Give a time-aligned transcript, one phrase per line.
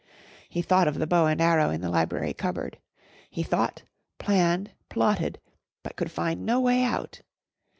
[0.49, 2.79] He thought of the bow and arrow in the library cupboard;
[3.29, 3.83] he thought,
[4.17, 5.39] planned, plotted,
[5.83, 7.21] but could find no way out.